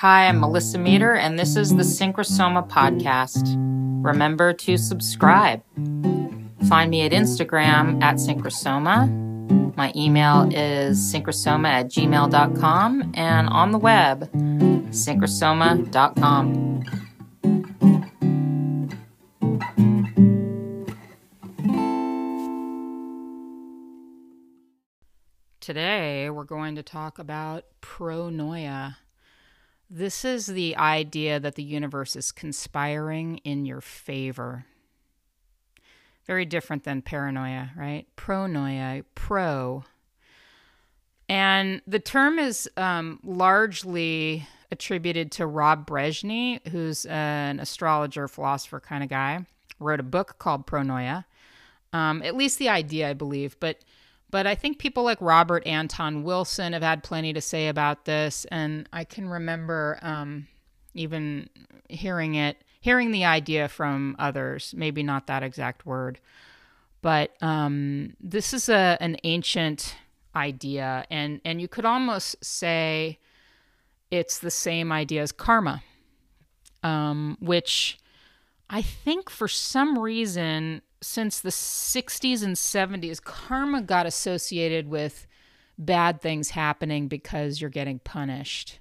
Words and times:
Hi, 0.00 0.28
I'm 0.28 0.40
Melissa 0.40 0.78
Meader, 0.78 1.12
and 1.12 1.38
this 1.38 1.56
is 1.56 1.76
the 1.76 1.82
Synchrosoma 1.82 2.66
Podcast. 2.70 3.54
Remember 4.02 4.54
to 4.54 4.78
subscribe. 4.78 5.62
Find 6.70 6.90
me 6.90 7.02
at 7.02 7.12
Instagram 7.12 8.02
at 8.02 8.14
Synchrosoma. 8.14 9.76
My 9.76 9.92
email 9.94 10.48
is 10.50 10.98
synchrosoma 10.98 11.68
at 11.68 11.88
gmail.com 11.88 13.12
and 13.14 13.48
on 13.50 13.72
the 13.72 13.78
web, 13.78 14.20
synchrosoma.com. 14.88 16.84
Today, 25.60 26.30
we're 26.30 26.44
going 26.44 26.76
to 26.76 26.82
talk 26.82 27.18
about 27.18 27.66
pronoia. 27.82 28.96
This 29.92 30.24
is 30.24 30.46
the 30.46 30.76
idea 30.76 31.40
that 31.40 31.56
the 31.56 31.64
universe 31.64 32.14
is 32.14 32.30
conspiring 32.30 33.38
in 33.38 33.66
your 33.66 33.80
favor. 33.80 34.64
Very 36.26 36.44
different 36.44 36.84
than 36.84 37.02
paranoia, 37.02 37.72
right? 37.76 38.06
Pronoia, 38.16 39.02
pro. 39.16 39.82
And 41.28 41.82
the 41.88 41.98
term 41.98 42.38
is 42.38 42.70
um, 42.76 43.18
largely 43.24 44.46
attributed 44.70 45.32
to 45.32 45.46
Rob 45.46 45.88
Brezsny, 45.88 46.64
who's 46.68 47.04
an 47.06 47.58
astrologer, 47.58 48.28
philosopher 48.28 48.78
kind 48.78 49.02
of 49.02 49.10
guy. 49.10 49.44
Wrote 49.80 49.98
a 49.98 50.04
book 50.04 50.36
called 50.38 50.68
Pronoia. 50.68 51.24
Um, 51.92 52.22
at 52.22 52.36
least 52.36 52.60
the 52.60 52.68
idea, 52.68 53.10
I 53.10 53.14
believe. 53.14 53.56
But 53.58 53.78
but 54.30 54.46
I 54.46 54.54
think 54.54 54.78
people 54.78 55.02
like 55.02 55.20
Robert 55.20 55.66
Anton 55.66 56.22
Wilson 56.22 56.72
have 56.72 56.82
had 56.82 57.02
plenty 57.02 57.32
to 57.32 57.40
say 57.40 57.68
about 57.68 58.04
this. 58.04 58.44
And 58.50 58.88
I 58.92 59.04
can 59.04 59.28
remember 59.28 59.98
um, 60.02 60.46
even 60.94 61.48
hearing 61.88 62.34
it, 62.34 62.58
hearing 62.80 63.10
the 63.10 63.24
idea 63.24 63.68
from 63.68 64.16
others, 64.18 64.74
maybe 64.76 65.02
not 65.02 65.26
that 65.26 65.42
exact 65.42 65.84
word. 65.84 66.20
But 67.02 67.34
um, 67.42 68.14
this 68.20 68.52
is 68.52 68.68
a, 68.68 68.96
an 69.00 69.16
ancient 69.24 69.96
idea. 70.36 71.04
And, 71.10 71.40
and 71.44 71.60
you 71.60 71.68
could 71.68 71.84
almost 71.84 72.44
say 72.44 73.18
it's 74.10 74.38
the 74.38 74.50
same 74.50 74.92
idea 74.92 75.22
as 75.22 75.32
karma, 75.32 75.82
um, 76.82 77.36
which 77.40 77.98
I 78.68 78.82
think 78.82 79.30
for 79.30 79.48
some 79.48 79.98
reason 79.98 80.82
since 81.02 81.40
the 81.40 81.50
60s 81.50 82.42
and 82.42 82.56
70s, 82.56 83.22
karma 83.22 83.82
got 83.82 84.06
associated 84.06 84.88
with 84.88 85.26
bad 85.78 86.20
things 86.20 86.50
happening 86.50 87.08
because 87.08 87.60
you're 87.60 87.70
getting 87.70 87.98
punished. 88.00 88.78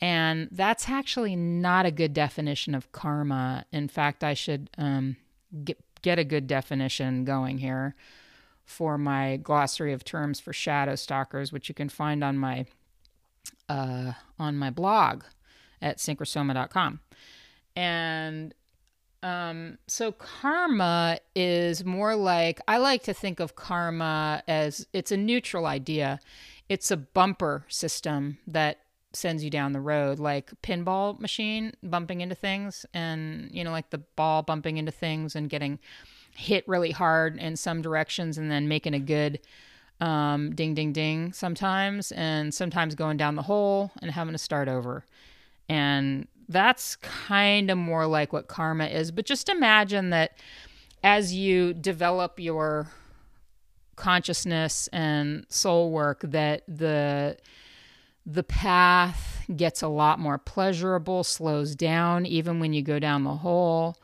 And 0.00 0.48
that's 0.50 0.88
actually 0.88 1.36
not 1.36 1.86
a 1.86 1.90
good 1.90 2.12
definition 2.12 2.74
of 2.74 2.92
karma. 2.92 3.64
In 3.72 3.88
fact, 3.88 4.24
I 4.24 4.34
should 4.34 4.68
um, 4.76 5.16
get, 5.64 5.78
get 6.02 6.18
a 6.18 6.24
good 6.24 6.46
definition 6.46 7.24
going 7.24 7.58
here 7.58 7.94
for 8.64 8.98
my 8.98 9.36
glossary 9.36 9.92
of 9.92 10.04
terms 10.04 10.40
for 10.40 10.52
shadow 10.52 10.96
stalkers, 10.96 11.52
which 11.52 11.68
you 11.68 11.74
can 11.74 11.88
find 11.88 12.22
on 12.22 12.36
my 12.36 12.66
uh, 13.68 14.12
on 14.38 14.56
my 14.56 14.70
blog 14.70 15.24
at 15.80 15.98
synchrosoma.com. 15.98 17.00
And 17.74 18.54
um, 19.22 19.78
so 19.86 20.12
karma 20.12 21.18
is 21.34 21.84
more 21.84 22.16
like 22.16 22.60
I 22.66 22.78
like 22.78 23.04
to 23.04 23.14
think 23.14 23.40
of 23.40 23.54
karma 23.54 24.42
as 24.48 24.86
it's 24.92 25.12
a 25.12 25.16
neutral 25.16 25.66
idea. 25.66 26.18
It's 26.68 26.90
a 26.90 26.96
bumper 26.96 27.64
system 27.68 28.38
that 28.46 28.78
sends 29.12 29.44
you 29.44 29.50
down 29.50 29.72
the 29.72 29.80
road, 29.80 30.18
like 30.18 30.50
pinball 30.62 31.18
machine 31.20 31.72
bumping 31.82 32.20
into 32.20 32.34
things, 32.34 32.84
and 32.94 33.50
you 33.52 33.62
know, 33.62 33.70
like 33.70 33.90
the 33.90 33.98
ball 33.98 34.42
bumping 34.42 34.78
into 34.78 34.92
things 34.92 35.36
and 35.36 35.48
getting 35.48 35.78
hit 36.34 36.66
really 36.66 36.90
hard 36.90 37.38
in 37.38 37.56
some 37.56 37.80
directions, 37.80 38.38
and 38.38 38.50
then 38.50 38.66
making 38.66 38.94
a 38.94 38.98
good 38.98 39.38
um, 40.00 40.52
ding, 40.54 40.74
ding, 40.74 40.92
ding 40.92 41.32
sometimes, 41.32 42.10
and 42.12 42.52
sometimes 42.52 42.96
going 42.96 43.16
down 43.16 43.36
the 43.36 43.42
hole 43.42 43.92
and 44.00 44.10
having 44.10 44.32
to 44.32 44.38
start 44.38 44.66
over. 44.68 45.04
And 45.68 46.26
that's 46.52 46.96
kind 46.96 47.70
of 47.70 47.78
more 47.78 48.06
like 48.06 48.32
what 48.32 48.46
karma 48.46 48.86
is. 48.86 49.10
But 49.10 49.26
just 49.26 49.48
imagine 49.48 50.10
that 50.10 50.38
as 51.02 51.34
you 51.34 51.74
develop 51.74 52.38
your 52.38 52.90
consciousness 53.96 54.88
and 54.92 55.46
soul 55.48 55.90
work 55.90 56.20
that 56.22 56.62
the 56.68 57.36
the 58.24 58.42
path 58.44 59.44
gets 59.56 59.82
a 59.82 59.88
lot 59.88 60.20
more 60.20 60.38
pleasurable, 60.38 61.24
slows 61.24 61.74
down 61.74 62.24
even 62.24 62.60
when 62.60 62.72
you 62.72 62.82
go 62.82 62.98
down 63.00 63.24
the 63.24 63.36
hole. 63.36 63.96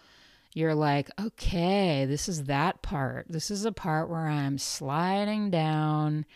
You're 0.54 0.74
like, 0.74 1.08
okay, 1.20 2.04
this 2.04 2.28
is 2.28 2.44
that 2.44 2.82
part. 2.82 3.26
This 3.28 3.48
is 3.48 3.64
a 3.64 3.70
part 3.70 4.08
where 4.08 4.26
I'm 4.26 4.58
sliding 4.58 5.50
down 5.50 6.26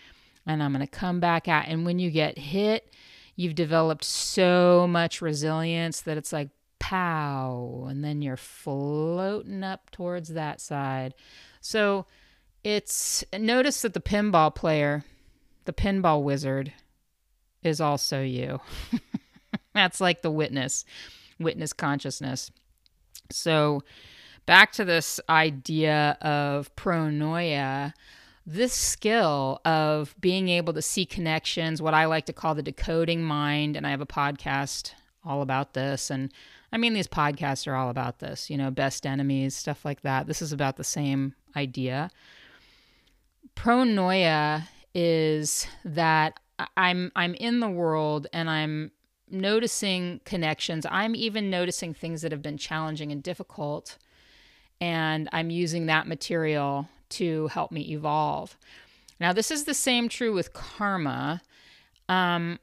and 0.47 0.63
I'm 0.63 0.73
going 0.73 0.87
to 0.87 0.91
come 0.91 1.19
back 1.19 1.49
out. 1.49 1.65
And 1.67 1.85
when 1.85 1.99
you 1.99 2.11
get 2.11 2.39
hit, 2.39 2.93
you've 3.37 3.55
developed 3.55 4.05
so 4.05 4.87
much 4.89 5.23
resilience 5.23 6.03
that 6.03 6.17
it's 6.17 6.33
like 6.33 6.51
pow 6.79 7.87
and 7.89 8.05
then 8.05 8.23
you're 8.23 8.37
floating 8.37 9.63
up 9.63 9.91
towards 9.91 10.31
that 10.31 10.61
side. 10.61 11.15
So 11.61 12.07
it's 12.65 13.25
notice 13.37 13.83
that 13.83 13.95
the 13.95 14.01
pinball 14.01 14.55
player 14.55 15.05
the 15.65 15.73
pinball 15.73 16.23
wizard 16.23 16.73
is 17.63 17.81
also 17.81 18.23
you. 18.23 18.61
That's 19.75 20.01
like 20.01 20.23
the 20.23 20.31
witness 20.31 20.85
witness 21.39 21.73
consciousness. 21.73 22.51
So 23.31 23.83
back 24.47 24.73
to 24.73 24.85
this 24.85 25.21
idea 25.29 26.17
of 26.21 26.75
pronoia 26.77 27.93
this 28.47 28.73
skill 28.73 29.61
of 29.65 30.15
being 30.21 30.49
able 30.49 30.73
to 30.73 30.83
see 30.83 31.07
connections, 31.07 31.81
what 31.81 31.95
I 31.95 32.07
like 32.07 32.27
to 32.27 32.33
call 32.33 32.55
the 32.55 32.63
decoding 32.63 33.23
mind, 33.23 33.77
and 33.77 33.87
I 33.87 33.91
have 33.91 34.01
a 34.01 34.07
podcast 34.07 34.93
all 35.25 35.43
about 35.43 35.75
this. 35.75 36.11
And 36.11 36.33
I 36.73 36.79
mean, 36.79 36.95
these 36.95 37.07
podcasts 37.07 37.67
are 37.67 37.75
all 37.75 37.91
about 37.91 38.19
this, 38.19 38.51
you 38.51 38.57
know, 38.57 38.71
best 38.71 39.07
enemies, 39.07 39.55
stuff 39.55 39.85
like 39.85 40.03
that. 40.03 40.27
This 40.27 40.43
is 40.43 40.53
about 40.53 40.77
the 40.77 40.85
same 40.85 41.35
idea. 41.55 42.11
Pronoia 43.55 44.67
is 44.95 45.67
that 45.85 46.41
I'm 46.77 47.13
I'm 47.15 47.35
in 47.35 47.61
the 47.61 47.69
world 47.69 48.27
and 48.33 48.49
I'm 48.51 48.91
noticing 49.31 50.21
connections. 50.25 50.87
I'm 50.91 51.15
even 51.15 51.51
noticing 51.51 51.95
things 51.95 52.23
that 52.23 52.33
have 52.33 52.43
been 52.43 52.59
challenging 52.59 53.13
and 53.13 53.23
difficult. 53.23 53.99
And 54.81 55.29
I'm 55.33 55.51
using 55.51 55.87
that 55.87 56.07
material 56.09 56.89
to 57.13 57.49
help 57.49 57.73
me 57.73 57.83
evolve. 57.93 58.57
Now, 59.21 59.33
this 59.33 59.51
is 59.51 59.65
the 59.65 59.75
same 59.75 60.09
true 60.09 60.33
with 60.33 60.53
karma. 60.53 61.43
Um, 62.09 62.59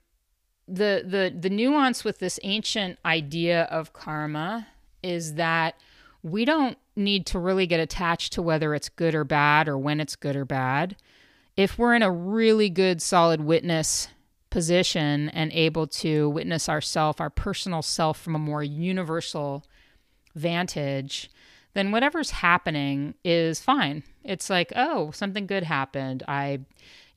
the 0.67 1.03
the 1.05 1.33
the 1.37 1.49
nuance 1.49 2.03
with 2.03 2.19
this 2.19 2.39
ancient 2.43 2.99
idea 3.03 3.63
of 3.63 3.93
karma 3.93 4.67
is 5.01 5.35
that 5.35 5.75
we 6.21 6.45
don't 6.45 6.77
need 6.95 7.25
to 7.27 7.39
really 7.39 7.65
get 7.65 7.79
attached 7.79 8.33
to 8.33 8.41
whether 8.41 8.75
it's 8.75 8.89
good 8.89 9.15
or 9.15 9.23
bad 9.23 9.67
or 9.67 9.77
when 9.77 9.99
it's 9.99 10.15
good 10.15 10.35
or 10.35 10.45
bad. 10.45 10.95
If 11.55 11.77
we're 11.77 11.95
in 11.95 12.03
a 12.03 12.11
really 12.11 12.69
good 12.69 13.01
solid 13.01 13.41
witness 13.41 14.09
position 14.49 15.29
and 15.29 15.51
able 15.53 15.87
to 15.87 16.29
witness 16.29 16.67
ourself, 16.67 17.21
our 17.21 17.29
personal 17.29 17.81
self 17.81 18.19
from 18.19 18.35
a 18.35 18.39
more 18.39 18.63
universal 18.63 19.63
vantage, 20.35 21.29
then 21.73 21.91
whatever's 21.91 22.31
happening 22.31 23.13
is 23.23 23.61
fine. 23.61 24.03
It's 24.23 24.49
like, 24.49 24.71
oh, 24.75 25.11
something 25.11 25.47
good 25.47 25.63
happened. 25.63 26.23
I, 26.27 26.59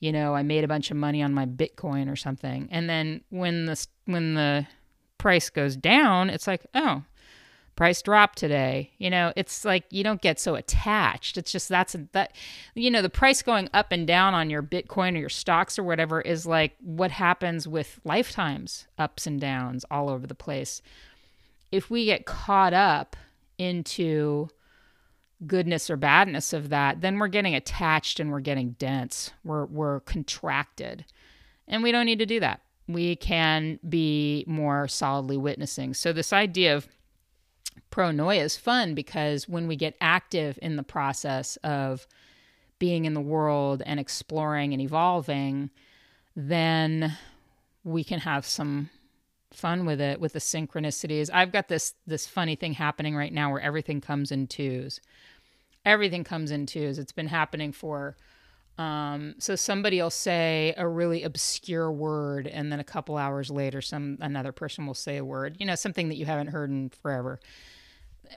you 0.01 0.13
know, 0.13 0.35
I 0.35 0.43
made 0.43 0.65
a 0.65 0.69
bunch 0.69 0.91
of 0.91 0.97
money 0.97 1.23
on 1.23 1.35
my 1.35 1.47
Bitcoin 1.47 2.11
or 2.11 2.17
something. 2.17 2.69
And 2.71 2.89
then 2.89 3.23
when 3.31 3.67
the 3.67 3.87
when 4.07 4.35
the 4.35 4.67
price 5.19 5.51
goes 5.51 5.77
down, 5.77 6.31
it's 6.31 6.47
like, 6.47 6.67
oh, 6.75 7.05
price 7.77 8.03
dropped 8.03 8.39
today. 8.39 8.91
You 8.99 9.11
know, 9.11 9.33
it's 9.37 9.65
like 9.65 9.85
you 9.91 10.05
don't 10.05 10.21
get 10.21 10.39
so 10.39 10.55
attached. 10.55 11.37
It's 11.39 11.53
just 11.53 11.69
that's 11.69 11.97
that 12.13 12.35
you 12.75 12.91
know, 12.91 13.03
the 13.03 13.11
price 13.11 13.43
going 13.43 13.69
up 13.73 13.93
and 13.93 14.07
down 14.07 14.35
on 14.35 14.51
your 14.51 14.63
Bitcoin 14.63 15.15
or 15.15 15.21
your 15.21 15.29
stocks 15.29 15.79
or 15.79 15.83
whatever 15.83 16.21
is 16.21 16.47
like 16.47 16.77
what 16.81 17.11
happens 17.11 17.67
with 17.67 18.01
lifetimes 18.05 18.87
ups 18.99 19.27
and 19.27 19.41
downs 19.41 19.85
all 19.91 20.11
over 20.11 20.27
the 20.27 20.35
place. 20.35 20.83
If 21.71 21.91
we 21.91 22.05
get 22.05 22.27
caught 22.27 22.75
up 22.75 23.17
into 23.59 24.49
goodness 25.47 25.91
or 25.91 25.97
badness 25.97 26.53
of 26.53 26.69
that, 26.69 27.01
then 27.01 27.19
we're 27.19 27.29
getting 27.29 27.55
attached 27.55 28.21
and 28.21 28.31
we're 28.31 28.41
getting 28.41 28.73
dense. 28.73 29.33
We're 29.45 29.67
we're 29.67 30.01
contracted. 30.01 31.05
And 31.69 31.83
we 31.83 31.93
don't 31.93 32.07
need 32.07 32.19
to 32.19 32.27
do 32.27 32.41
that. 32.41 32.61
We 32.89 33.17
can 33.17 33.79
be 33.89 34.45
more 34.47 34.89
solidly 34.89 35.37
witnessing. 35.37 35.95
So 35.95 36.13
this 36.13 36.33
idea 36.33 36.77
of 36.77 36.89
pronoia 37.91 38.43
is 38.43 38.57
fun 38.57 38.95
because 38.95 39.49
when 39.49 39.69
we 39.69 39.77
get 39.77 39.97
active 40.01 40.59
in 40.61 40.77
the 40.77 40.83
process 40.83 41.57
of 41.59 42.07
being 42.79 43.05
in 43.05 43.15
the 43.15 43.21
world 43.21 43.83
and 43.87 44.01
exploring 44.01 44.73
and 44.73 44.83
evolving, 44.83 45.71
then 46.35 47.17
we 47.85 48.03
can 48.03 48.19
have 48.21 48.45
some 48.45 48.91
fun 49.53 49.85
with 49.85 50.01
it 50.01 50.21
with 50.21 50.33
the 50.33 50.39
synchronicities. 50.39 51.31
I've 51.33 51.53
got 51.53 51.69
this 51.69 51.95
this 52.07 52.27
funny 52.27 52.57
thing 52.57 52.73
happening 52.73 53.15
right 53.15 53.33
now 53.33 53.51
where 53.51 53.61
everything 53.61 54.01
comes 54.01 54.33
in 54.33 54.47
twos. 54.47 55.01
Everything 55.85 56.25
comes 56.25 56.51
in 56.51 56.67
twos. 56.67 56.99
It's 56.99 57.13
been 57.13 57.29
happening 57.29 57.73
for 57.73 58.17
um, 58.79 59.35
so 59.39 59.55
somebody 59.55 60.01
will 60.01 60.11
say 60.11 60.75
a 60.77 60.89
really 60.89 61.25
obscure 61.25 61.93
word, 61.93 62.47
and 62.47 62.73
then 62.73 62.81
a 62.81 62.85
couple 62.85 63.17
hours 63.17 63.51
later, 63.51 63.83
some 63.83 64.19
another 64.21 64.53
person 64.53 64.87
will 64.87 64.95
say 64.95 65.19
a 65.19 65.25
word. 65.25 65.57
You 65.59 65.67
know, 65.67 65.75
something 65.75 66.09
that 66.09 66.17
you 66.17 66.25
haven't 66.25 66.49
heard 66.49 66.71
in 66.71 66.89
forever. 66.89 67.39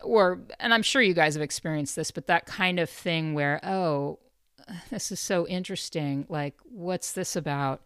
Or, 0.04 0.42
and 0.60 0.74
I'm 0.74 0.84
sure 0.84 1.02
you 1.02 1.14
guys 1.14 1.36
have 1.36 1.42
experienced 1.42 1.96
this, 1.96 2.12
but 2.12 2.28
that 2.28 2.46
kind 2.46 2.80
of 2.80 2.90
thing 2.90 3.34
where, 3.34 3.62
oh, 3.64 4.20
this 4.90 5.12
is 5.12 5.22
so 5.22 5.48
interesting. 5.48 6.26
Like, 6.28 6.56
what's 6.66 7.14
this 7.14 7.38
about? 7.38 7.82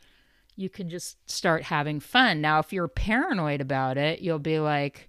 You 0.56 0.70
can 0.70 0.90
just 0.90 1.18
start 1.30 1.64
having 1.64 2.00
fun. 2.00 2.42
Now, 2.42 2.60
if 2.60 2.74
you're 2.74 2.88
paranoid 2.88 3.62
about 3.62 3.98
it, 3.98 4.22
you'll 4.22 4.40
be 4.40 4.60
like, 4.60 5.08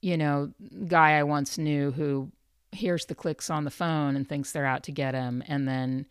you 0.00 0.16
know, 0.16 0.52
guy 0.88 1.12
I 1.12 1.22
once 1.22 1.58
knew 1.58 1.92
who 1.92 2.32
hears 2.72 3.06
the 3.06 3.14
clicks 3.14 3.50
on 3.50 3.64
the 3.64 3.70
phone 3.70 4.16
and 4.16 4.28
thinks 4.28 4.52
they're 4.52 4.66
out 4.66 4.82
to 4.84 4.92
get 4.92 5.14
him, 5.14 5.42
and 5.46 5.68
then 5.68 6.06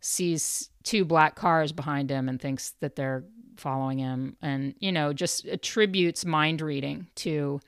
sees 0.00 0.70
two 0.82 1.04
black 1.04 1.34
cars 1.34 1.72
behind 1.72 2.10
him 2.10 2.28
and 2.28 2.40
thinks 2.40 2.70
that 2.80 2.96
they're 2.96 3.24
following 3.56 3.98
him, 3.98 4.36
and, 4.42 4.74
you 4.80 4.90
know, 4.90 5.12
just 5.12 5.44
attributes 5.46 6.24
mind 6.24 6.60
reading 6.60 7.06
to 7.14 7.60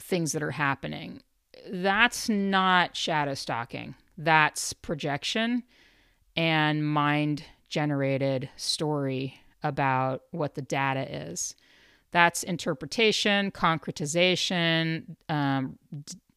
things 0.00 0.32
that 0.32 0.42
are 0.42 0.50
happening. 0.50 1.22
That's 1.70 2.28
not 2.28 2.96
shadow 2.96 3.34
stalking, 3.34 3.94
that's 4.18 4.72
projection 4.72 5.62
and 6.36 6.86
mind 6.86 7.44
generated 7.68 8.50
story 8.56 9.40
about 9.62 10.22
what 10.30 10.54
the 10.54 10.62
data 10.62 11.28
is. 11.28 11.54
That's 12.10 12.42
interpretation, 12.42 13.50
concretization, 13.50 15.16
um, 15.28 15.78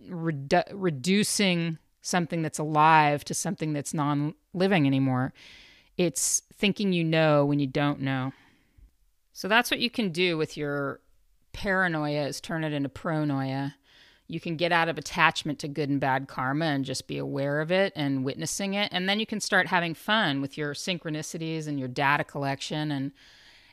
redu- 0.09 0.71
reducing 0.73 1.77
something 2.01 2.41
that's 2.41 2.59
alive 2.59 3.25
to 3.25 3.33
something 3.33 3.73
that's 3.73 3.93
non 3.93 4.33
living 4.53 4.87
anymore. 4.87 5.33
It's 5.97 6.41
thinking 6.53 6.93
you 6.93 7.03
know 7.03 7.45
when 7.45 7.59
you 7.59 7.67
don't 7.67 8.01
know. 8.01 8.33
So 9.33 9.47
that's 9.47 9.69
what 9.69 9.79
you 9.79 9.89
can 9.89 10.09
do 10.09 10.37
with 10.37 10.57
your 10.57 10.99
paranoia 11.53 12.27
is 12.27 12.41
turn 12.41 12.63
it 12.63 12.73
into 12.73 12.89
pronoia. 12.89 13.73
You 14.27 14.39
can 14.39 14.57
get 14.57 14.71
out 14.71 14.89
of 14.89 14.97
attachment 14.97 15.59
to 15.59 15.67
good 15.67 15.89
and 15.89 15.99
bad 15.99 16.27
karma 16.27 16.65
and 16.65 16.83
just 16.83 17.07
be 17.07 17.17
aware 17.17 17.61
of 17.61 17.71
it 17.71 17.93
and 17.95 18.25
witnessing 18.25 18.73
it. 18.73 18.89
And 18.91 19.07
then 19.07 19.19
you 19.19 19.25
can 19.25 19.39
start 19.39 19.67
having 19.67 19.93
fun 19.93 20.41
with 20.41 20.57
your 20.57 20.73
synchronicities 20.73 21.67
and 21.67 21.79
your 21.79 21.87
data 21.87 22.23
collection. 22.23 22.91
And, 22.91 23.11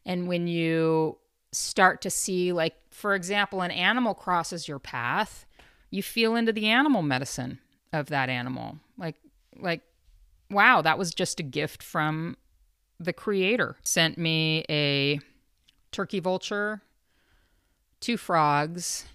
and 0.06 0.28
when 0.28 0.46
you 0.46 1.18
start 1.52 2.02
to 2.02 2.10
see, 2.10 2.52
like, 2.52 2.74
for 2.90 3.14
example, 3.14 3.62
an 3.62 3.70
animal 3.70 4.14
crosses 4.14 4.68
your 4.68 4.78
path, 4.78 5.44
you 5.94 6.02
feel 6.02 6.36
into 6.36 6.52
the 6.52 6.66
animal 6.66 7.02
medicine 7.02 7.58
of 7.92 8.06
that 8.08 8.28
animal. 8.28 8.78
Like, 8.98 9.16
like, 9.56 9.82
wow, 10.50 10.82
that 10.82 10.98
was 10.98 11.14
just 11.14 11.40
a 11.40 11.44
gift 11.44 11.82
from 11.82 12.36
the 12.98 13.12
creator. 13.12 13.76
Sent 13.82 14.18
me 14.18 14.64
a 14.68 15.20
turkey 15.92 16.20
vulture 16.20 16.82
two 18.04 18.18
frogs, 18.18 19.06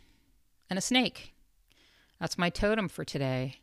and 0.68 0.80
a 0.80 0.82
snake. 0.82 1.36
That's 2.20 2.40
my 2.40 2.50
totem 2.50 2.90
for 2.90 3.06
today. 3.06 3.58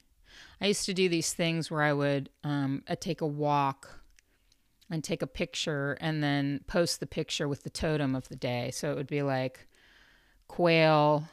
I 0.60 0.66
used 0.66 0.86
to 0.86 0.94
do 0.94 1.08
these 1.08 1.32
things 1.32 1.68
where 1.68 1.82
I 1.82 1.92
would 1.92 2.30
um, 2.44 2.84
I'd 2.88 3.00
take 3.00 3.20
a 3.20 3.26
walk 3.26 4.02
and 4.88 5.02
take 5.02 5.22
a 5.22 5.26
picture 5.26 5.98
and 6.00 6.22
then 6.22 6.60
post 6.68 7.00
the 7.00 7.08
picture 7.08 7.48
with 7.48 7.64
the 7.64 7.70
totem 7.70 8.14
of 8.14 8.28
the 8.28 8.36
day. 8.36 8.70
So 8.70 8.92
it 8.92 8.94
would 8.94 9.08
be 9.08 9.22
like 9.22 9.66
quail, 10.46 11.28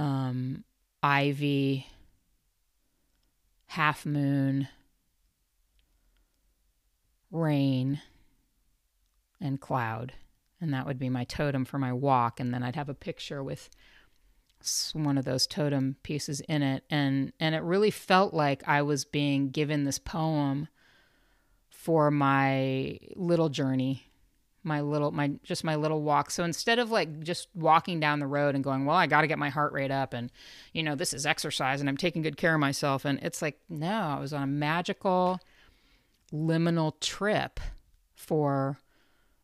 um, 0.00 0.64
ivy, 1.02 1.86
half 3.66 4.06
moon, 4.06 4.66
rain, 7.30 8.00
and 9.40 9.60
cloud. 9.60 10.14
And 10.58 10.72
that 10.72 10.86
would 10.86 10.98
be 10.98 11.10
my 11.10 11.24
totem 11.24 11.66
for 11.66 11.78
my 11.78 11.92
walk. 11.92 12.40
And 12.40 12.52
then 12.52 12.62
i'd 12.62 12.76
have 12.76 12.88
a 12.88 12.94
picture 12.94 13.44
with 13.44 13.68
one 14.92 15.16
of 15.16 15.24
those 15.24 15.46
totem 15.46 15.96
pieces 16.02 16.40
in 16.40 16.62
it. 16.62 16.84
And 16.90 17.32
and 17.38 17.54
it 17.54 17.62
really 17.62 17.90
felt 17.90 18.32
like 18.32 18.66
i 18.66 18.80
was 18.82 19.04
being 19.04 19.50
given 19.50 19.84
this 19.84 19.98
poem 19.98 20.68
for 21.70 22.10
my 22.10 22.98
little 23.16 23.50
journey 23.50 24.09
my 24.62 24.80
little 24.80 25.10
my 25.10 25.32
just 25.42 25.64
my 25.64 25.74
little 25.74 26.02
walk. 26.02 26.30
So 26.30 26.44
instead 26.44 26.78
of 26.78 26.90
like 26.90 27.20
just 27.20 27.48
walking 27.54 28.00
down 28.00 28.18
the 28.18 28.26
road 28.26 28.54
and 28.54 28.62
going 28.62 28.84
well 28.84 28.96
i 28.96 29.06
got 29.06 29.22
to 29.22 29.26
get 29.26 29.38
my 29.38 29.48
heart 29.48 29.72
rate 29.72 29.90
up 29.90 30.12
and 30.12 30.30
you 30.72 30.82
know 30.82 30.94
this 30.94 31.12
is 31.12 31.24
exercise 31.24 31.80
and 31.80 31.88
i'm 31.88 31.96
taking 31.96 32.22
good 32.22 32.36
care 32.36 32.54
of 32.54 32.60
myself 32.60 33.04
and 33.04 33.18
it's 33.22 33.40
like 33.40 33.58
no 33.68 34.14
i 34.16 34.18
was 34.18 34.32
on 34.32 34.42
a 34.42 34.46
magical 34.46 35.40
liminal 36.32 36.98
trip 37.00 37.60
for 38.14 38.78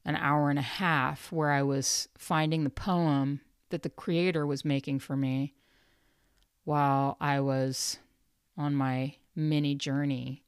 an 0.05 0.17
hour 0.17 0.51
and 0.51 0.59
a 0.59 0.63
half 0.63 1.33
where 1.33 1.51
I 1.51 1.63
was 1.63 2.09
finding 2.17 2.65
the 2.65 2.71
poem 2.71 3.41
that 3.71 3.83
the 3.83 3.91
creator 3.91 4.47
was 4.47 4.65
making 4.65 5.01
for 5.01 5.17
me 5.17 5.55
while 6.65 7.17
I 7.21 7.41
was 7.41 7.99
on 8.57 8.75
my 8.75 9.17
mini 9.35 9.75
journey. 9.75 10.45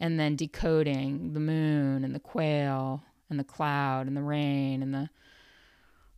And 0.00 0.18
then 0.18 0.34
decoding 0.34 1.32
the 1.32 1.40
moon 1.40 2.02
and 2.02 2.12
the 2.12 2.18
quail 2.18 3.04
and 3.32 3.40
the 3.40 3.44
cloud 3.44 4.06
and 4.06 4.16
the 4.16 4.22
rain 4.22 4.82
and 4.82 4.94
the 4.94 5.10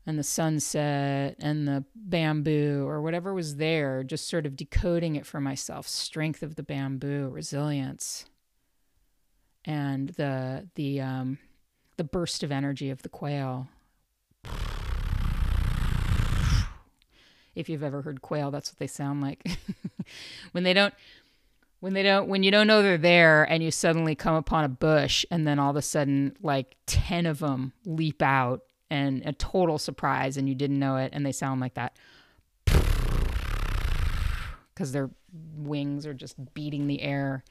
and 0.06 0.18
the 0.18 0.22
sunset 0.22 1.34
and 1.38 1.66
the 1.66 1.82
bamboo 1.94 2.84
or 2.86 3.00
whatever 3.00 3.32
was 3.32 3.56
there 3.56 4.02
just 4.02 4.28
sort 4.28 4.44
of 4.44 4.54
decoding 4.54 5.16
it 5.16 5.24
for 5.24 5.40
myself 5.40 5.88
strength 5.88 6.42
of 6.42 6.56
the 6.56 6.62
bamboo 6.62 7.30
resilience 7.32 8.26
and 9.64 10.10
the 10.10 10.68
the 10.74 11.00
um 11.00 11.38
the 11.96 12.04
burst 12.04 12.42
of 12.42 12.50
energy 12.50 12.90
of 12.90 13.02
the 13.02 13.08
quail. 13.08 13.68
If 17.54 17.68
you've 17.68 17.84
ever 17.84 18.02
heard 18.02 18.20
quail, 18.20 18.50
that's 18.50 18.72
what 18.72 18.78
they 18.78 18.88
sound 18.88 19.20
like. 19.20 19.46
when 20.52 20.64
they 20.64 20.74
don't 20.74 20.94
when 21.84 21.92
they 21.92 22.02
don't 22.02 22.28
when 22.28 22.42
you 22.42 22.50
don't 22.50 22.66
know 22.66 22.80
they're 22.80 22.96
there 22.96 23.44
and 23.44 23.62
you 23.62 23.70
suddenly 23.70 24.14
come 24.14 24.34
upon 24.34 24.64
a 24.64 24.68
bush 24.70 25.26
and 25.30 25.46
then 25.46 25.58
all 25.58 25.68
of 25.68 25.76
a 25.76 25.82
sudden 25.82 26.34
like 26.40 26.76
10 26.86 27.26
of 27.26 27.40
them 27.40 27.74
leap 27.84 28.22
out 28.22 28.62
and 28.88 29.20
a 29.26 29.34
total 29.34 29.76
surprise 29.76 30.38
and 30.38 30.48
you 30.48 30.54
didn't 30.54 30.78
know 30.78 30.96
it 30.96 31.10
and 31.12 31.26
they 31.26 31.30
sound 31.30 31.60
like 31.60 31.74
that 31.74 31.94
because 34.74 34.92
their 34.92 35.10
wings 35.58 36.06
are 36.06 36.14
just 36.14 36.54
beating 36.54 36.86
the 36.86 37.02
air. 37.02 37.44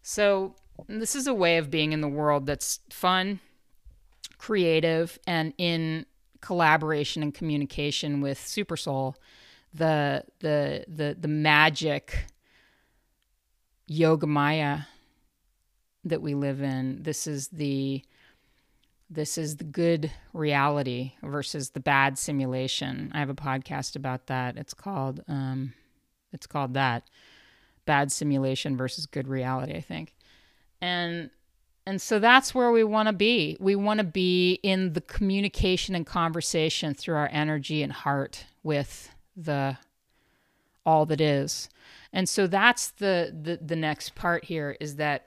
So, 0.00 0.54
this 0.88 1.14
is 1.14 1.26
a 1.26 1.34
way 1.34 1.58
of 1.58 1.70
being 1.70 1.92
in 1.92 2.00
the 2.00 2.08
world 2.08 2.46
that's 2.46 2.80
fun 2.88 3.38
creative 4.38 5.18
and 5.26 5.52
in 5.58 6.06
collaboration 6.40 7.22
and 7.22 7.34
communication 7.34 8.22
with 8.22 8.38
Super 8.38 8.78
Soul, 8.78 9.14
the 9.74 10.24
the 10.40 10.86
the 10.88 11.18
the 11.20 11.28
magic 11.28 12.31
yoga 13.86 14.26
maya 14.26 14.80
that 16.04 16.22
we 16.22 16.34
live 16.34 16.62
in. 16.62 17.02
This 17.02 17.26
is 17.26 17.48
the 17.48 18.02
this 19.10 19.36
is 19.36 19.58
the 19.58 19.64
good 19.64 20.10
reality 20.32 21.12
versus 21.22 21.70
the 21.70 21.80
bad 21.80 22.16
simulation. 22.16 23.12
I 23.14 23.18
have 23.18 23.28
a 23.28 23.34
podcast 23.34 23.94
about 23.94 24.26
that. 24.28 24.56
It's 24.56 24.74
called 24.74 25.22
um, 25.28 25.74
it's 26.32 26.46
called 26.46 26.74
that 26.74 27.08
bad 27.84 28.10
simulation 28.10 28.76
versus 28.76 29.06
good 29.06 29.28
reality. 29.28 29.74
I 29.74 29.80
think, 29.80 30.14
and 30.80 31.30
and 31.86 32.00
so 32.00 32.18
that's 32.18 32.54
where 32.54 32.70
we 32.70 32.84
want 32.84 33.08
to 33.08 33.12
be. 33.12 33.56
We 33.60 33.76
want 33.76 33.98
to 33.98 34.04
be 34.04 34.54
in 34.62 34.92
the 34.92 35.00
communication 35.00 35.94
and 35.94 36.06
conversation 36.06 36.94
through 36.94 37.16
our 37.16 37.28
energy 37.32 37.82
and 37.82 37.92
heart 37.92 38.46
with 38.62 39.10
the 39.36 39.76
all 40.84 41.06
that 41.06 41.20
is. 41.20 41.68
And 42.12 42.28
so 42.28 42.46
that's 42.46 42.90
the 42.90 43.34
the, 43.42 43.58
the 43.64 43.76
next 43.76 44.14
part 44.14 44.44
here 44.44 44.76
is 44.80 44.96
that 44.96 45.26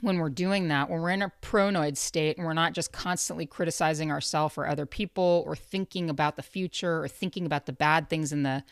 when 0.00 0.18
we're 0.18 0.30
doing 0.30 0.68
that, 0.68 0.88
when 0.88 1.00
we're 1.00 1.10
in 1.10 1.22
a 1.22 1.32
pronoid 1.42 1.96
state 1.96 2.36
and 2.36 2.46
we're 2.46 2.52
not 2.52 2.72
just 2.72 2.92
constantly 2.92 3.44
criticizing 3.44 4.10
ourselves 4.10 4.56
or 4.56 4.66
other 4.66 4.86
people 4.86 5.42
or 5.46 5.54
thinking 5.54 6.08
about 6.08 6.36
the 6.36 6.42
future 6.42 7.02
or 7.02 7.08
thinking 7.08 7.44
about 7.44 7.66
the 7.66 7.72
bad 7.72 8.08
things 8.08 8.32
in 8.32 8.42
the 8.42 8.62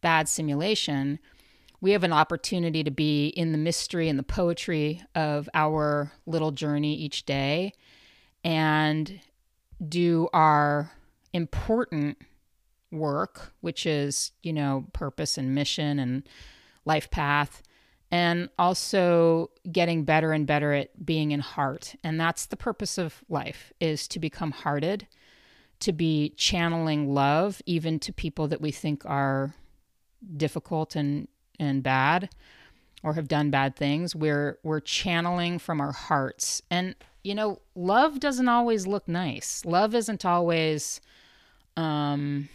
bad 0.00 0.28
simulation, 0.28 1.18
we 1.80 1.90
have 1.90 2.04
an 2.04 2.12
opportunity 2.12 2.82
to 2.82 2.90
be 2.90 3.28
in 3.28 3.52
the 3.52 3.58
mystery 3.58 4.08
and 4.08 4.18
the 4.18 4.22
poetry 4.22 5.02
of 5.14 5.48
our 5.54 6.12
little 6.24 6.50
journey 6.50 6.94
each 6.94 7.26
day 7.26 7.72
and 8.42 9.20
do 9.86 10.28
our 10.32 10.92
important 11.32 12.16
work, 12.94 13.52
which 13.60 13.86
is, 13.86 14.32
you 14.42 14.52
know, 14.52 14.86
purpose 14.92 15.36
and 15.36 15.54
mission 15.54 15.98
and 15.98 16.22
life 16.84 17.10
path, 17.10 17.62
and 18.10 18.48
also 18.58 19.50
getting 19.70 20.04
better 20.04 20.32
and 20.32 20.46
better 20.46 20.72
at 20.72 21.04
being 21.04 21.32
in 21.32 21.40
heart. 21.40 21.94
And 22.04 22.20
that's 22.20 22.46
the 22.46 22.56
purpose 22.56 22.98
of 22.98 23.24
life 23.28 23.72
is 23.80 24.06
to 24.08 24.18
become 24.18 24.52
hearted, 24.52 25.06
to 25.80 25.92
be 25.92 26.30
channeling 26.36 27.12
love 27.12 27.60
even 27.66 27.98
to 28.00 28.12
people 28.12 28.48
that 28.48 28.60
we 28.60 28.70
think 28.70 29.04
are 29.04 29.54
difficult 30.36 30.96
and 30.96 31.28
and 31.58 31.82
bad 31.82 32.30
or 33.02 33.14
have 33.14 33.28
done 33.28 33.50
bad 33.50 33.76
things. 33.76 34.14
We're 34.16 34.58
we're 34.62 34.80
channeling 34.80 35.58
from 35.58 35.80
our 35.80 35.92
hearts. 35.92 36.62
And 36.70 36.96
you 37.22 37.34
know, 37.34 37.60
love 37.74 38.20
doesn't 38.20 38.48
always 38.48 38.86
look 38.86 39.06
nice. 39.06 39.64
Love 39.64 39.94
isn't 39.94 40.24
always 40.24 41.00
um 41.76 42.48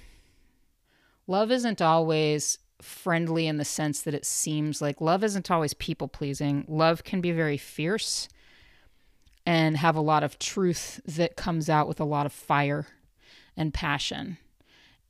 love 1.29 1.51
isn't 1.51 1.81
always 1.81 2.57
friendly 2.81 3.45
in 3.45 3.57
the 3.57 3.65
sense 3.65 4.01
that 4.01 4.13
it 4.13 4.25
seems 4.25 4.81
like 4.81 4.99
love 4.99 5.23
isn't 5.23 5.51
always 5.51 5.73
people 5.75 6.07
pleasing. 6.07 6.65
Love 6.67 7.03
can 7.03 7.21
be 7.21 7.31
very 7.31 7.57
fierce 7.57 8.27
and 9.45 9.77
have 9.77 9.95
a 9.95 10.01
lot 10.01 10.23
of 10.23 10.39
truth 10.39 10.99
that 11.05 11.35
comes 11.35 11.69
out 11.69 11.87
with 11.87 11.99
a 11.99 12.05
lot 12.05 12.25
of 12.25 12.33
fire 12.33 12.87
and 13.55 13.73
passion. 13.73 14.37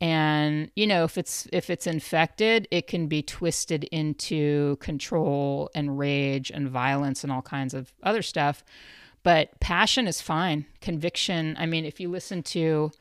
And 0.02 0.72
you 0.76 0.88
know, 0.88 1.04
if 1.04 1.18
it's 1.18 1.48
if 1.54 1.70
it's 1.70 1.88
infected, 1.88 2.68
it 2.72 2.88
can 2.88 3.08
be 3.08 3.22
twisted 3.22 3.86
into 3.86 4.78
control 4.78 5.70
and 5.74 5.98
rage 5.98 6.52
and 6.52 6.70
violence 6.70 7.24
and 7.24 7.32
all 7.32 7.42
kinds 7.42 7.74
of 7.74 7.94
other 8.04 8.22
stuff. 8.22 8.64
But 9.24 9.60
passion 9.60 10.08
is 10.08 10.22
fine. 10.22 10.66
Conviction, 10.82 11.56
I 11.60 11.66
mean, 11.66 11.86
if 11.86 12.00
you 12.00 12.10
listen 12.10 12.44
to 12.44 12.92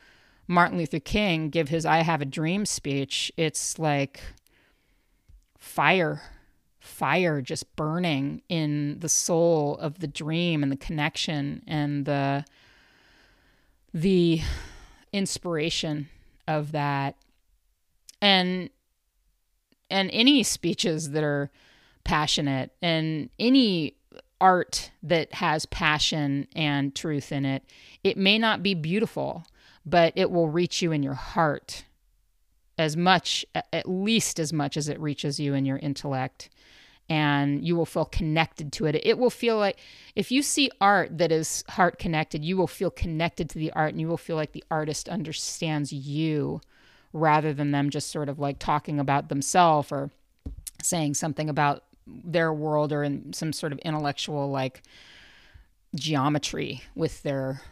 Martin 0.48 0.78
Luther 0.78 0.98
King 0.98 1.50
give 1.50 1.68
his 1.68 1.84
I 1.84 1.98
have 1.98 2.22
a 2.22 2.26
dream 2.26 2.64
speech, 2.64 3.30
it's 3.36 3.78
like 3.78 4.20
fire 5.58 6.22
fire 6.80 7.42
just 7.42 7.76
burning 7.76 8.40
in 8.48 8.98
the 9.00 9.08
soul 9.08 9.76
of 9.76 9.98
the 9.98 10.06
dream 10.06 10.62
and 10.62 10.72
the 10.72 10.76
connection 10.76 11.62
and 11.66 12.06
the 12.06 12.44
the 13.92 14.40
inspiration 15.12 16.08
of 16.46 16.72
that. 16.72 17.14
And 18.22 18.70
and 19.90 20.10
any 20.12 20.42
speeches 20.42 21.10
that 21.10 21.22
are 21.22 21.50
passionate 22.04 22.72
and 22.80 23.28
any 23.38 23.94
art 24.40 24.90
that 25.02 25.34
has 25.34 25.66
passion 25.66 26.46
and 26.54 26.94
truth 26.94 27.32
in 27.32 27.44
it 27.44 27.64
it 28.04 28.16
may 28.16 28.38
not 28.38 28.62
be 28.62 28.72
beautiful 28.72 29.44
but 29.84 30.12
it 30.16 30.30
will 30.30 30.48
reach 30.48 30.82
you 30.82 30.92
in 30.92 31.02
your 31.02 31.14
heart 31.14 31.84
as 32.78 32.96
much, 32.96 33.44
at 33.72 33.88
least 33.88 34.38
as 34.38 34.52
much 34.52 34.76
as 34.76 34.88
it 34.88 35.00
reaches 35.00 35.40
you 35.40 35.54
in 35.54 35.64
your 35.64 35.78
intellect. 35.78 36.48
And 37.10 37.66
you 37.66 37.74
will 37.74 37.86
feel 37.86 38.04
connected 38.04 38.70
to 38.74 38.86
it. 38.86 39.00
It 39.02 39.18
will 39.18 39.30
feel 39.30 39.56
like 39.56 39.78
if 40.14 40.30
you 40.30 40.42
see 40.42 40.70
art 40.78 41.16
that 41.16 41.32
is 41.32 41.64
heart 41.70 41.98
connected, 41.98 42.44
you 42.44 42.56
will 42.56 42.66
feel 42.66 42.90
connected 42.90 43.48
to 43.50 43.58
the 43.58 43.72
art 43.72 43.92
and 43.92 44.00
you 44.00 44.06
will 44.06 44.18
feel 44.18 44.36
like 44.36 44.52
the 44.52 44.64
artist 44.70 45.08
understands 45.08 45.90
you 45.90 46.60
rather 47.14 47.54
than 47.54 47.70
them 47.70 47.88
just 47.88 48.10
sort 48.10 48.28
of 48.28 48.38
like 48.38 48.58
talking 48.58 49.00
about 49.00 49.30
themselves 49.30 49.90
or 49.90 50.10
saying 50.82 51.14
something 51.14 51.48
about 51.48 51.84
their 52.06 52.52
world 52.52 52.92
or 52.92 53.02
in 53.02 53.32
some 53.32 53.52
sort 53.52 53.72
of 53.72 53.78
intellectual 53.80 54.50
like 54.50 54.82
geometry 55.94 56.82
with 56.94 57.22
their 57.22 57.62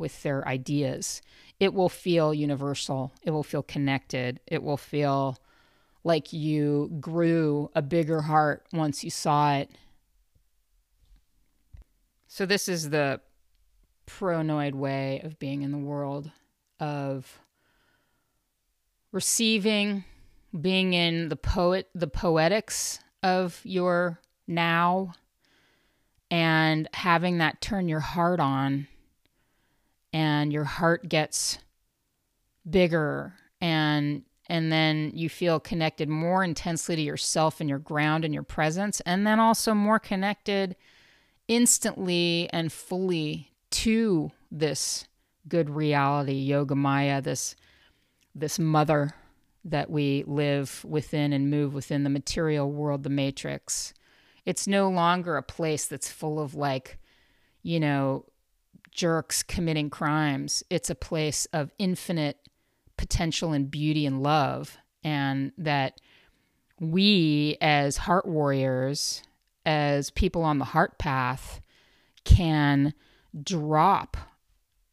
with 0.00 0.22
their 0.22 0.46
ideas 0.48 1.22
it 1.60 1.74
will 1.74 1.90
feel 1.90 2.32
universal. 2.32 3.12
It 3.22 3.30
will 3.30 3.42
feel 3.42 3.62
connected. 3.62 4.40
It 4.46 4.62
will 4.62 4.78
feel 4.78 5.36
like 6.02 6.32
you 6.32 6.90
grew 6.98 7.70
a 7.74 7.82
bigger 7.82 8.22
heart 8.22 8.64
once 8.72 9.04
you 9.04 9.10
saw 9.10 9.56
it. 9.56 9.70
So, 12.26 12.46
this 12.46 12.66
is 12.66 12.88
the 12.88 13.20
pronoid 14.06 14.74
way 14.74 15.20
of 15.22 15.38
being 15.38 15.60
in 15.60 15.70
the 15.70 15.78
world 15.78 16.30
of 16.80 17.38
receiving, 19.12 20.04
being 20.58 20.94
in 20.94 21.28
the 21.28 21.36
poet, 21.36 21.90
the 21.94 22.06
poetics 22.06 23.00
of 23.22 23.60
your 23.64 24.20
now, 24.46 25.12
and 26.30 26.88
having 26.94 27.38
that 27.38 27.60
turn 27.60 27.88
your 27.88 28.00
heart 28.00 28.40
on 28.40 28.88
and 30.12 30.52
your 30.52 30.64
heart 30.64 31.08
gets 31.08 31.58
bigger 32.68 33.34
and 33.60 34.22
and 34.48 34.72
then 34.72 35.12
you 35.14 35.28
feel 35.28 35.60
connected 35.60 36.08
more 36.08 36.42
intensely 36.42 36.96
to 36.96 37.02
yourself 37.02 37.60
and 37.60 37.70
your 37.70 37.78
ground 37.78 38.24
and 38.24 38.34
your 38.34 38.42
presence 38.42 39.00
and 39.00 39.26
then 39.26 39.38
also 39.38 39.74
more 39.74 39.98
connected 39.98 40.76
instantly 41.48 42.48
and 42.52 42.72
fully 42.72 43.52
to 43.70 44.30
this 44.50 45.06
good 45.48 45.70
reality 45.70 46.32
yoga 46.34 46.74
maya 46.74 47.20
this 47.20 47.54
this 48.34 48.58
mother 48.58 49.14
that 49.64 49.90
we 49.90 50.24
live 50.26 50.84
within 50.84 51.32
and 51.32 51.50
move 51.50 51.74
within 51.74 52.04
the 52.04 52.10
material 52.10 52.70
world 52.70 53.02
the 53.02 53.10
matrix. 53.10 53.92
It's 54.46 54.66
no 54.66 54.88
longer 54.88 55.36
a 55.36 55.42
place 55.42 55.86
that's 55.86 56.10
full 56.10 56.40
of 56.40 56.54
like 56.54 56.98
you 57.62 57.78
know 57.78 58.24
jerks 58.90 59.42
committing 59.42 59.90
crimes. 59.90 60.62
It's 60.70 60.90
a 60.90 60.94
place 60.94 61.46
of 61.52 61.72
infinite 61.78 62.36
potential 62.96 63.52
and 63.52 63.70
beauty 63.70 64.06
and 64.06 64.22
love. 64.22 64.76
And 65.02 65.52
that 65.56 66.00
we, 66.78 67.56
as 67.60 67.98
heart 67.98 68.26
warriors, 68.26 69.22
as 69.64 70.10
people 70.10 70.42
on 70.42 70.58
the 70.58 70.64
heart 70.66 70.98
path, 70.98 71.60
can 72.24 72.94
drop 73.42 74.16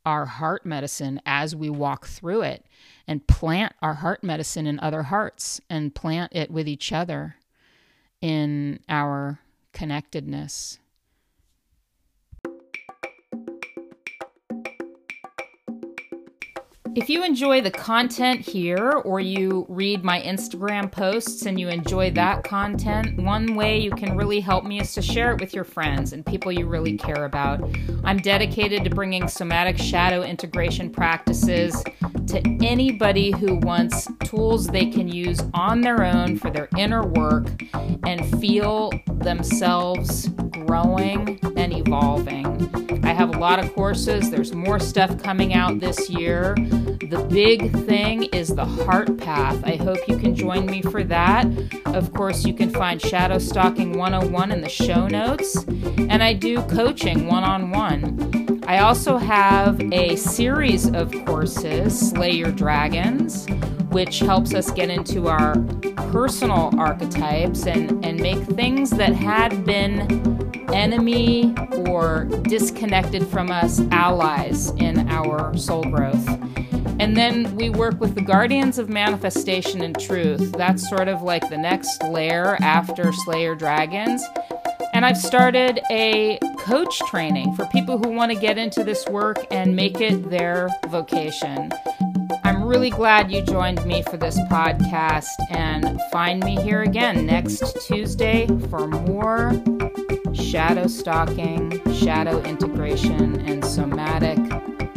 our 0.05 0.25
heart 0.25 0.65
medicine 0.65 1.21
as 1.25 1.53
we 1.53 1.69
walk 1.69 2.05
through 2.05 2.41
it 2.41 2.65
and 3.07 3.27
plant 3.27 3.73
our 3.81 3.95
heart 3.95 4.23
medicine 4.23 4.65
in 4.65 4.79
other 4.79 5.03
hearts 5.03 5.59
and 5.69 5.93
plant 5.93 6.31
it 6.33 6.49
with 6.49 6.67
each 6.67 6.93
other 6.93 7.35
in 8.21 8.79
our 8.87 9.39
connectedness. 9.73 10.79
If 16.97 17.11
you 17.11 17.23
enjoy 17.23 17.61
the 17.61 17.69
content 17.69 18.41
here 18.41 18.89
or 18.89 19.19
you 19.19 19.67
read 19.69 20.03
my 20.03 20.19
Instagram 20.19 20.91
posts 20.91 21.45
and 21.45 21.59
you 21.59 21.69
enjoy 21.69 22.09
that 22.13 22.43
content, 22.43 23.21
one 23.21 23.53
way 23.53 23.77
you 23.77 23.91
can 23.91 24.17
really 24.17 24.39
help 24.39 24.65
me 24.65 24.81
is 24.81 24.93
to 24.93 25.03
share 25.03 25.31
it 25.31 25.39
with 25.39 25.53
your 25.53 25.63
friends 25.63 26.11
and 26.11 26.25
people 26.25 26.51
you 26.51 26.65
really 26.65 26.97
care 26.97 27.25
about. 27.25 27.63
I'm 28.03 28.17
dedicated 28.17 28.83
to 28.83 28.89
bringing 28.89 29.27
somatic 29.27 29.77
shadow 29.77 30.23
integration 30.23 30.89
practices 30.89 31.83
to 32.25 32.41
anybody 32.63 33.29
who 33.29 33.57
wants 33.57 34.07
tools 34.23 34.65
they 34.65 34.87
can 34.87 35.07
use 35.07 35.39
on 35.53 35.81
their 35.81 36.03
own 36.03 36.39
for 36.39 36.49
their 36.49 36.67
inner 36.79 37.05
work 37.05 37.61
and 38.07 38.25
feel 38.41 38.91
themselves 39.19 40.31
growing 40.65 41.39
and 41.55 41.73
evolving. 41.73 42.45
I 43.03 43.13
have 43.13 43.35
a 43.35 43.37
lot 43.37 43.59
of 43.59 43.73
courses. 43.73 44.29
There's 44.29 44.53
more 44.53 44.79
stuff 44.79 45.21
coming 45.21 45.53
out 45.53 45.79
this 45.79 46.09
year. 46.09 46.55
The 46.55 47.25
big 47.29 47.71
thing 47.85 48.23
is 48.23 48.49
the 48.49 48.65
heart 48.65 49.17
path. 49.17 49.63
I 49.63 49.75
hope 49.77 49.99
you 50.07 50.17
can 50.17 50.35
join 50.35 50.65
me 50.65 50.81
for 50.81 51.03
that. 51.05 51.45
Of 51.85 52.13
course, 52.13 52.45
you 52.45 52.53
can 52.53 52.69
find 52.69 53.01
Shadow 53.01 53.37
Stalking 53.37 53.97
101 53.97 54.51
in 54.51 54.61
the 54.61 54.69
show 54.69 55.07
notes, 55.07 55.63
and 55.65 56.21
I 56.21 56.33
do 56.33 56.61
coaching 56.63 57.27
one 57.27 57.43
on 57.43 57.71
one. 57.71 58.63
I 58.67 58.79
also 58.79 59.17
have 59.17 59.79
a 59.93 60.17
series 60.17 60.87
of 60.93 61.13
courses, 61.25 62.09
Slay 62.09 62.31
Your 62.31 62.51
Dragons, 62.51 63.47
which 63.91 64.19
helps 64.19 64.53
us 64.53 64.69
get 64.71 64.89
into 64.89 65.29
our 65.29 65.55
personal 66.11 66.77
archetypes 66.77 67.65
and, 67.65 68.03
and 68.05 68.19
make 68.19 68.39
things 68.39 68.89
that 68.89 69.13
had 69.13 69.63
been 69.65 70.36
enemy 70.73 71.53
or 71.87 72.25
disconnected 72.43 73.27
from 73.27 73.51
us 73.51 73.81
allies 73.91 74.71
in 74.71 75.07
our 75.09 75.55
soul 75.57 75.83
growth. 75.83 76.27
And 76.99 77.15
then 77.15 77.55
we 77.55 77.69
work 77.69 77.99
with 77.99 78.15
the 78.15 78.21
guardians 78.21 78.79
of 78.79 78.89
manifestation 78.89 79.81
and 79.81 79.99
truth. 79.99 80.51
That's 80.53 80.89
sort 80.89 81.07
of 81.07 81.21
like 81.21 81.47
the 81.49 81.57
next 81.57 82.01
layer 82.03 82.57
after 82.61 83.13
Slay 83.13 83.43
Your 83.43 83.55
Dragons. 83.55 84.23
And 84.93 85.05
I've 85.05 85.17
started 85.17 85.79
a 85.91 86.39
coach 86.57 86.97
training 87.01 87.53
for 87.53 87.65
people 87.67 87.99
who 87.99 88.09
want 88.09 88.31
to 88.31 88.39
get 88.39 88.57
into 88.57 88.83
this 88.83 89.05
work 89.07 89.37
and 89.51 89.75
make 89.75 90.01
it 90.01 90.29
their 90.31 90.69
vocation. 90.87 91.71
I'm 92.43 92.63
really 92.63 92.89
glad 92.89 93.31
you 93.31 93.43
joined 93.43 93.85
me 93.85 94.01
for 94.01 94.17
this 94.17 94.39
podcast 94.49 95.27
and 95.51 96.01
find 96.11 96.43
me 96.43 96.59
here 96.61 96.81
again 96.81 97.27
next 97.27 97.61
Tuesday 97.85 98.47
for 98.69 98.87
more 98.87 99.51
shadow 100.47 100.87
stalking, 100.87 101.81
shadow 101.93 102.41
integration, 102.43 103.37
and 103.41 103.65
somatic 103.65 104.37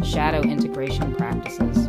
shadow 0.01 0.41
integration 0.41 1.13
practices. 1.15 1.87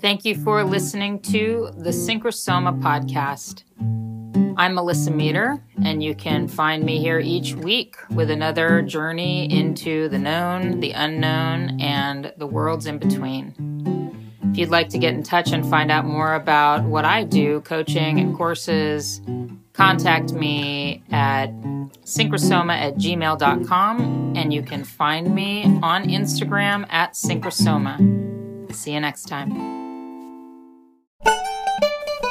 Thank 0.00 0.24
you 0.24 0.34
for 0.34 0.64
listening 0.64 1.20
to 1.20 1.70
the 1.76 1.90
Synchrosoma 1.90 2.82
podcast. 2.82 3.62
I'm 4.58 4.74
Melissa 4.74 5.12
Meader, 5.12 5.62
and 5.84 6.02
you 6.02 6.16
can 6.16 6.48
find 6.48 6.82
me 6.82 6.98
here 6.98 7.20
each 7.20 7.54
week 7.54 7.94
with 8.10 8.30
another 8.30 8.82
journey 8.82 9.48
into 9.48 10.08
the 10.08 10.18
known, 10.18 10.80
the 10.80 10.90
unknown, 10.90 11.80
and 11.80 12.32
the 12.36 12.48
worlds 12.48 12.86
in 12.86 12.98
between. 12.98 13.91
If 14.52 14.58
you'd 14.58 14.68
like 14.68 14.90
to 14.90 14.98
get 14.98 15.14
in 15.14 15.22
touch 15.22 15.50
and 15.50 15.66
find 15.66 15.90
out 15.90 16.04
more 16.04 16.34
about 16.34 16.84
what 16.84 17.06
I 17.06 17.24
do, 17.24 17.62
coaching 17.62 18.20
and 18.20 18.36
courses, 18.36 19.22
contact 19.72 20.34
me 20.34 21.02
at 21.10 21.50
synchrosoma 22.04 22.74
at 22.74 22.96
gmail.com 22.96 24.34
and 24.36 24.52
you 24.52 24.62
can 24.62 24.84
find 24.84 25.34
me 25.34 25.64
on 25.82 26.04
Instagram 26.04 26.86
at 26.92 27.14
synchrosoma. 27.14 28.74
See 28.74 28.92
you 28.92 29.00
next 29.00 29.24
time. 29.24 29.52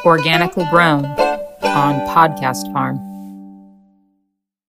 Organically 0.06 0.68
grown 0.70 1.06
on 1.06 1.96
Podcast 2.08 2.72
Farm. 2.72 3.11